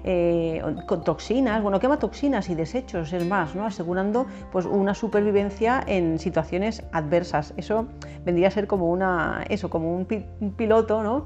Eh, 0.03 0.61
con 0.85 1.03
toxinas, 1.03 1.61
bueno, 1.61 1.79
quema 1.79 1.99
toxinas 1.99 2.49
y 2.49 2.55
desechos, 2.55 3.11
es 3.11 3.25
más, 3.25 3.55
¿no? 3.55 3.65
asegurando 3.65 4.27
pues, 4.51 4.65
una 4.65 4.93
supervivencia 4.93 5.83
en 5.85 6.19
situaciones 6.19 6.83
adversas. 6.91 7.53
Eso 7.57 7.87
vendría 8.25 8.47
a 8.47 8.51
ser 8.51 8.67
como, 8.67 8.89
una, 8.89 9.43
eso, 9.49 9.69
como 9.69 9.93
un, 9.93 10.05
piloto 10.05 11.03
¿no? 11.03 11.25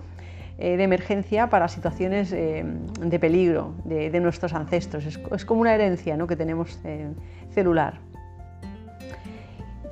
eh, 0.57 0.77
de 0.77 0.83
emergencia 0.83 1.49
para 1.49 1.67
situaciones 1.67 2.31
eh, 2.31 2.65
de 2.99 3.19
peligro 3.19 3.75
de, 3.85 4.19
nuestros 4.19 4.53
ancestros. 4.53 5.05
Es, 5.05 5.45
como 5.45 5.61
una 5.61 5.75
herencia 5.75 6.17
¿no? 6.17 6.27
que 6.27 6.35
tenemos 6.35 6.79
celular. 7.53 7.99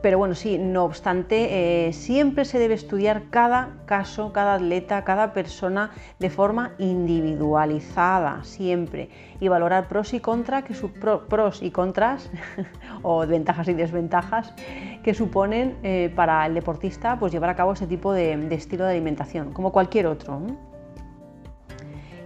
Pero 0.02 0.18
bueno, 0.18 0.34
sí, 0.34 0.58
no 0.58 0.84
obstante, 0.84 1.88
eh, 1.88 1.94
siempre 1.94 2.44
se 2.46 2.58
debe 2.58 2.74
estudiar 2.74 3.24
cada 3.30 3.70
caso, 3.86 4.34
cada 4.34 4.56
atleta, 4.56 5.04
cada 5.04 5.32
persona 5.32 5.92
de 6.18 6.32
forma 6.32 6.72
individualizada, 6.80 8.44
siempre, 8.44 9.10
y 9.40 9.48
valorar 9.48 9.88
pros 9.88 10.16
y 10.16 10.20
contras, 10.20 10.64
que 10.64 10.74
pros 10.74 11.62
y 11.62 11.70
contras, 11.70 12.32
o 13.04 13.28
ventajas 13.28 13.68
y 13.68 13.74
desventajas, 13.74 14.56
que 15.04 15.14
suponen 15.14 15.78
eh, 15.84 16.12
para 16.16 16.48
el 16.48 16.56
deportista 16.56 17.20
pues, 17.20 17.32
llevar 17.32 17.52
a 17.52 17.56
cabo 17.56 17.74
ese 17.74 17.86
tipo 17.86 18.12
de, 18.12 18.34
estilo 18.56 18.86
de 18.86 18.94
alimentación, 18.94 19.54
como 19.54 19.72
cualquier 19.72 20.08
otro. 20.08 20.42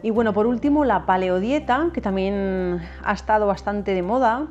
Y 0.02 0.12
bueno, 0.12 0.32
por 0.34 0.46
último, 0.46 0.86
la 0.86 1.06
paleodieta, 1.06 1.90
que 1.94 2.00
también 2.00 2.80
ha 3.04 3.12
estado 3.12 3.48
bastante 3.48 3.94
de 3.94 4.04
moda. 4.04 4.48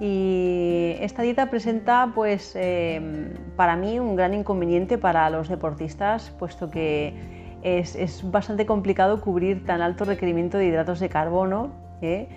Y 0.00 0.96
esta 1.00 1.22
dieta 1.22 1.50
presenta, 1.50 2.10
pues, 2.14 2.56
em, 2.56 3.34
para 3.56 3.76
mí 3.76 4.00
un 4.00 4.16
gran 4.16 4.34
inconveniente 4.34 4.98
para 4.98 5.30
los 5.30 5.48
deportistas, 5.48 6.30
puesto 6.38 6.68
que 6.70 7.14
es, 7.62 8.30
bastante 8.30 8.66
complicado 8.66 9.20
cubrir 9.20 9.64
tan 9.64 9.80
alto 9.80 10.04
requerimiento 10.04 10.58
de 10.58 10.66
hidratos 10.66 11.00
de 11.00 11.08
carbono 11.08 11.70
¿eh? 12.02 12.28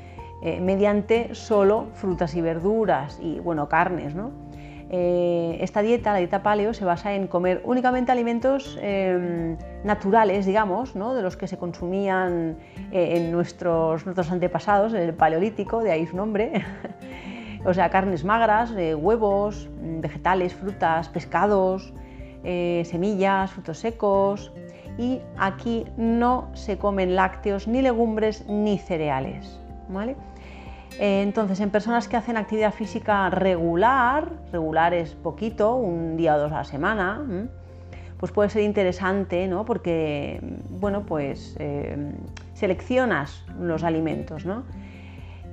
Eh, 0.41 0.61
mediante 0.61 1.35
solo 1.35 1.87
frutas 1.93 2.35
y 2.35 2.41
verduras 2.41 3.19
y, 3.21 3.39
bueno, 3.39 3.67
carnes, 3.67 4.13
eh, 4.89 5.57
esta 5.59 5.81
dieta, 5.81 6.13
la 6.13 6.19
dieta 6.19 6.43
paleo, 6.43 6.73
se 6.73 6.85
basa 6.85 7.13
en 7.13 7.27
comer 7.27 7.61
únicamente 7.65 8.11
alimentos 8.11 8.77
em, 8.81 9.57
naturales, 9.83 10.45
digamos, 10.45 10.93
de 10.93 11.21
los 11.21 11.35
que 11.35 11.47
se 11.47 11.57
consumían 11.57 12.55
en 12.91 13.31
nuestros, 13.31 14.05
nuestros 14.05 14.31
antepasados, 14.31 14.93
en 14.93 15.01
el 15.01 15.13
paleolítico, 15.13 15.83
de 15.83 15.91
ahí 15.91 16.05
su 16.05 16.15
nombre. 16.15 16.63
o 17.67 17.73
sea, 17.73 17.89
carnes 17.89 18.23
magras, 18.23 18.71
huevos, 18.71 19.69
mm, 19.81 19.99
vegetales, 19.99 20.53
frutas, 20.53 21.09
pescados, 21.09 21.93
eh, 22.43 22.83
semillas, 22.85 23.51
frutos 23.51 23.79
secos. 23.79 24.53
Y 24.97 25.19
aquí 25.37 25.85
no 25.97 26.49
se 26.53 26.77
comen 26.77 27.15
lácteos, 27.15 27.67
ni 27.67 27.81
legumbres, 27.81 28.47
ni 28.47 28.79
cereales. 28.79 29.59
¿vale? 29.89 30.15
Eh, 30.97 31.21
entonces, 31.21 31.59
en 31.59 31.69
personas 31.69 32.07
que 32.07 32.15
hacen 32.15 32.37
actividad 32.37 32.73
física 32.73 33.29
regular, 33.29 34.31
regular 34.51 34.93
es 34.93 35.13
poquito, 35.13 35.75
un 35.75 36.15
día 36.15 36.35
o 36.35 36.39
dos 36.39 36.51
a 36.53 36.59
la 36.59 36.63
semana, 36.63 37.49
pues 38.17 38.31
puede 38.31 38.49
ser 38.49 38.63
interesante, 38.63 39.47
¿no? 39.47 39.65
Porque, 39.65 40.39
bueno, 40.69 41.05
pues 41.05 41.55
eh, 41.59 42.13
seleccionas 42.53 43.43
los 43.59 43.83
alimentos, 43.83 44.45
¿no? 44.45 44.63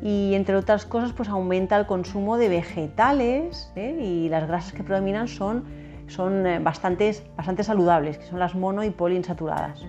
Y 0.04 0.34
entre 0.34 0.54
otras 0.54 0.84
cosas 0.84 1.12
pues 1.14 1.30
aumenta 1.30 1.78
el 1.78 1.86
consumo 1.86 2.36
de 2.36 2.50
vegetales 2.50 3.72
¿eh? 3.74 3.98
y 3.98 4.28
las 4.28 4.46
grasas 4.46 4.74
que 4.74 4.84
predominan 4.84 5.28
son, 5.28 5.64
son 6.08 6.46
eh, 6.46 6.58
bastante 6.58 7.14
saludables, 7.62 8.18
que 8.18 8.26
son 8.26 8.38
las 8.38 8.54
mono 8.54 8.84
y 8.84 8.90
poliinsaturadas. 8.90 9.82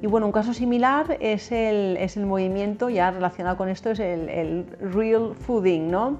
Y 0.00 0.06
bueno, 0.06 0.26
un 0.26 0.32
caso 0.32 0.54
similar 0.54 1.16
es 1.18 1.50
el, 1.50 1.96
es 1.96 2.16
el 2.16 2.26
movimiento, 2.26 2.88
ya 2.88 3.10
relacionado 3.10 3.56
con 3.56 3.68
esto, 3.68 3.90
es 3.90 3.98
el, 3.98 4.66
real 4.78 5.34
fooding, 5.34 5.90
¿no? 5.90 6.18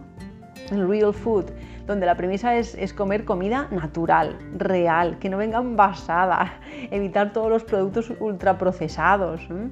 El 0.73 0.89
real 0.89 1.15
food, 1.15 1.45
donde 1.87 2.05
la 2.05 2.17
premisa 2.17 2.57
es, 2.57 2.75
es, 2.75 2.93
comer 2.93 3.25
comida 3.25 3.69
natural, 3.71 4.39
real, 4.57 5.19
que 5.21 5.29
no 5.29 5.37
venga 5.37 5.59
envasada, 5.59 6.55
evitar 6.91 7.33
todos 7.33 7.49
los 7.49 7.63
productos 7.63 8.13
ultraprocesados. 8.19 9.43
Eh, 9.43 9.69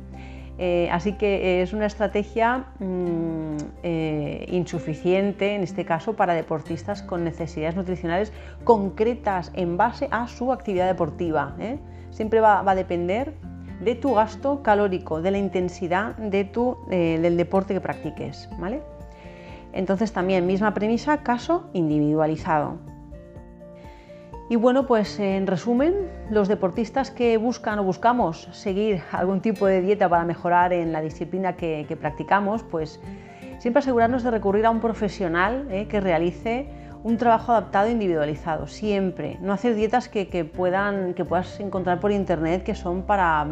así 0.91 1.15
que 1.15 1.63
es 1.63 1.73
una 1.73 1.87
estrategia 1.87 2.67
mm, 2.79 3.57
eh, 3.83 4.47
insuficiente 4.51 5.55
en 5.55 5.63
este 5.63 5.85
caso 5.85 6.15
para 6.15 6.35
deportistas 6.35 7.03
con 7.03 7.25
necesidades 7.25 7.75
nutricionales 7.75 8.33
concretas 8.63 9.51
en 9.55 9.77
base 9.77 10.09
a 10.11 10.29
su 10.29 10.53
actividad 10.53 10.87
deportiva. 10.87 11.57
¿eh? 11.59 11.79
Siempre 12.11 12.41
va, 12.41 12.61
a 12.61 12.75
depender 12.75 13.35
de 13.81 13.97
tu 13.97 14.15
gasto 14.15 14.63
calórico, 14.63 15.21
de 15.21 15.33
la 15.33 15.39
intensidad 15.39 16.17
de 16.17 16.45
tu, 16.45 16.77
del 16.89 17.37
deporte 17.37 17.75
que 17.75 17.81
practiques. 17.81 18.49
¿vale? 18.59 18.81
Entonces 19.73 20.13
también 20.13 20.47
misma 20.47 20.73
premisa, 20.73 21.19
caso 21.25 21.69
individualizado. 21.73 22.94
Y 24.55 24.57
bueno, 24.57 24.87
pues 24.87 25.19
en 25.19 25.49
resumen, 25.49 25.95
los 26.31 26.47
deportistas 26.47 27.11
que 27.11 27.39
buscan 27.39 27.81
o 27.81 27.83
buscamos 27.83 28.49
seguir 28.53 29.03
algún 29.11 29.41
tipo 29.41 29.67
de 29.67 29.81
dieta 29.81 30.09
para 30.09 30.25
mejorar 30.25 30.73
en 30.73 30.93
la 30.93 31.01
disciplina 31.01 31.57
que, 31.57 31.99
practicamos, 32.01 32.63
pues 32.63 33.01
siempre 33.59 33.81
asegurarnos 33.81 34.23
de 34.23 34.31
recurrir 34.31 34.65
a 34.67 34.71
un 34.71 34.79
profesional 34.79 35.67
eh, 35.73 35.89
que 35.89 36.01
realice 36.01 36.69
un 37.03 37.17
trabajo 37.17 37.51
adaptado 37.51 37.89
e 37.89 37.91
individualizado, 37.91 38.69
siempre. 38.69 39.39
No 39.41 39.53
hacer 39.53 39.75
dietas 39.75 40.09
que, 40.09 40.45
puedan, 40.45 41.15
que 41.15 41.25
puedas 41.25 41.59
encontrar 41.59 41.99
por 41.99 42.13
internet 42.13 42.63
que 42.63 42.77
son 42.77 43.03
para 43.03 43.45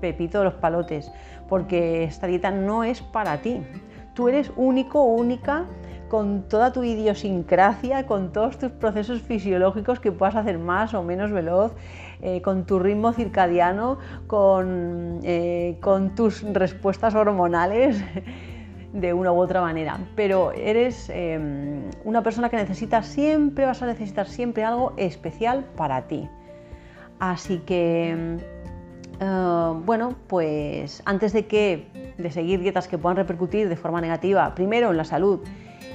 pepito 0.00 0.38
de 0.38 0.44
los 0.44 0.54
palotes, 0.54 1.12
porque 1.46 2.04
esta 2.04 2.26
dieta 2.26 2.50
no 2.50 2.84
es 2.84 3.02
para 3.02 3.36
ti. 3.42 3.60
Tú 4.18 4.26
eres 4.26 4.50
único 4.56 5.04
única 5.04 5.66
con 6.08 6.48
toda 6.48 6.72
tu 6.72 6.82
idiosincrasia, 6.82 8.04
con 8.04 8.32
todos 8.32 8.58
tus 8.58 8.72
procesos 8.72 9.22
fisiológicos 9.22 10.00
que 10.00 10.10
puedas 10.10 10.34
hacer 10.34 10.58
más 10.58 10.92
o 10.92 11.04
menos 11.04 11.30
veloz, 11.30 11.70
eh, 12.20 12.42
con 12.42 12.66
tu 12.66 12.80
ritmo 12.80 13.12
circadiano, 13.12 13.98
con, 14.26 15.20
eh, 15.22 15.78
tus 16.16 16.42
respuestas 16.52 17.14
hormonales 17.14 18.02
de 18.92 19.12
una 19.12 19.30
u 19.30 19.38
otra 19.38 19.60
manera. 19.60 20.00
Pero 20.16 20.50
eres 20.50 21.08
em, 21.10 21.84
una 22.02 22.24
persona 22.24 22.48
que 22.48 22.56
necesita 22.56 23.04
siempre, 23.04 23.66
vas 23.66 23.80
a 23.82 23.86
necesitar 23.86 24.26
siempre 24.26 24.64
algo 24.64 24.94
especial 24.96 25.64
para 25.76 26.08
ti. 26.08 26.28
Así 27.20 27.58
que, 27.58 28.36
eh, 29.20 29.72
bueno, 29.84 30.16
pues 30.26 31.04
antes 31.06 31.32
de 31.32 31.46
que 31.46 32.07
de 32.18 32.30
seguir 32.30 32.60
dietas 32.60 32.88
que 32.88 32.98
puedan 32.98 33.16
repercutir 33.16 33.68
de 33.68 33.76
forma 33.76 34.00
negativa, 34.00 34.54
primero 34.54 34.90
en 34.90 34.96
la 34.96 35.04
salud 35.04 35.40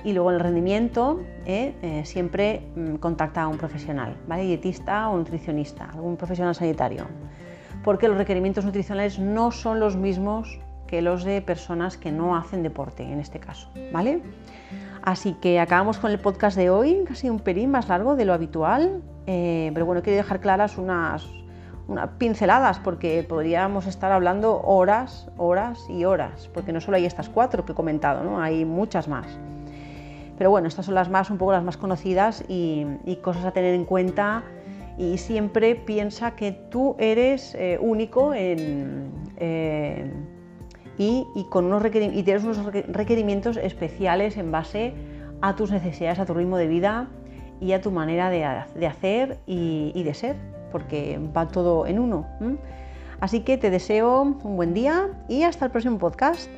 y 0.03 0.13
luego 0.13 0.31
el 0.31 0.39
rendimiento, 0.39 1.21
¿eh? 1.45 1.75
Eh, 1.81 2.05
siempre 2.05 2.63
mm, 2.75 2.95
contacta 2.95 3.43
a 3.43 3.47
un 3.47 3.57
profesional, 3.57 4.17
¿vale? 4.27 4.43
dietista 4.43 5.09
o 5.09 5.17
nutricionista, 5.17 5.89
algún 5.93 6.17
profesional 6.17 6.55
sanitario, 6.55 7.05
porque 7.83 8.07
los 8.07 8.17
requerimientos 8.17 8.65
nutricionales 8.65 9.19
no 9.19 9.51
son 9.51 9.79
los 9.79 9.95
mismos 9.95 10.59
que 10.87 11.01
los 11.01 11.23
de 11.23 11.41
personas 11.41 11.97
que 11.97 12.11
no 12.11 12.35
hacen 12.35 12.63
deporte, 12.63 13.03
en 13.03 13.19
este 13.19 13.39
caso. 13.39 13.69
¿vale? 13.91 14.21
Así 15.01 15.33
que 15.41 15.59
acabamos 15.59 15.97
con 15.97 16.11
el 16.11 16.19
podcast 16.19 16.55
de 16.55 16.69
hoy, 16.69 17.03
casi 17.07 17.29
un 17.29 17.39
pelín 17.39 17.71
más 17.71 17.89
largo 17.89 18.15
de 18.15 18.25
lo 18.25 18.33
habitual, 18.33 19.01
eh, 19.25 19.71
pero 19.73 19.85
bueno, 19.85 20.01
quiero 20.01 20.17
dejar 20.17 20.39
claras 20.39 20.77
unas, 20.77 21.27
unas 21.87 22.09
pinceladas 22.17 22.79
porque 22.79 23.23
podríamos 23.27 23.87
estar 23.87 24.11
hablando 24.11 24.61
horas, 24.61 25.29
horas 25.37 25.85
y 25.89 26.05
horas, 26.05 26.49
porque 26.53 26.71
no 26.71 26.81
solo 26.81 26.97
hay 26.97 27.05
estas 27.05 27.29
cuatro 27.29 27.65
que 27.65 27.73
he 27.73 27.75
comentado, 27.75 28.23
¿no? 28.23 28.41
hay 28.41 28.65
muchas 28.65 29.07
más. 29.07 29.27
Pero 30.37 30.49
bueno, 30.49 30.67
estas 30.67 30.85
son 30.85 30.95
las 30.95 31.09
más, 31.09 31.29
un 31.29 31.37
poco 31.37 31.51
las 31.51 31.63
más 31.63 31.77
conocidas 31.77 32.43
y, 32.47 32.85
cosas 33.21 33.45
a 33.45 33.51
tener 33.51 33.75
en 33.75 33.85
cuenta. 33.85 34.43
Y 34.97 35.17
siempre 35.17 35.75
piensa 35.75 36.35
que 36.35 36.51
tú 36.51 36.95
eres 36.99 37.55
eh, 37.55 37.79
único 37.81 38.33
en, 38.33 39.11
eh, 39.37 40.11
y, 40.97 41.25
con 41.49 41.65
unos 41.65 41.83
y 41.85 42.23
tienes 42.23 42.43
unos 42.43 42.65
requerimientos 42.65 43.57
especiales 43.57 44.37
en 44.37 44.51
base 44.51 44.93
a 45.41 45.55
tus 45.55 45.71
necesidades, 45.71 46.19
a 46.19 46.25
tu 46.25 46.33
ritmo 46.33 46.57
de 46.57 46.67
vida 46.67 47.07
y 47.59 47.73
a 47.73 47.81
tu 47.81 47.91
manera 47.91 48.29
de, 48.29 48.45
hacer 48.85 49.39
y, 49.45 50.03
de 50.03 50.13
ser, 50.13 50.35
porque 50.73 51.21
va 51.35 51.47
todo 51.47 51.87
en 51.87 51.99
uno. 51.99 52.27
Así 53.21 53.39
que 53.39 53.57
te 53.57 53.69
deseo 53.69 54.23
un 54.23 54.57
buen 54.57 54.73
día 54.73 55.11
y 55.29 55.43
hasta 55.43 55.63
el 55.65 55.71
próximo 55.71 55.97
podcast. 55.97 56.49